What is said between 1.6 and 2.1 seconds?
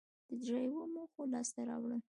راوړل